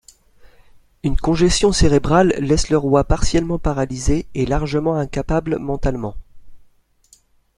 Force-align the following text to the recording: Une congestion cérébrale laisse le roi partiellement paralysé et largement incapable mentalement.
Une 1.03 1.15
congestion 1.15 1.71
cérébrale 1.71 2.29
laisse 2.39 2.69
le 2.69 2.77
roi 2.79 3.03
partiellement 3.03 3.59
paralysé 3.59 4.25
et 4.33 4.47
largement 4.47 4.95
incapable 4.95 5.59
mentalement. 5.59 6.15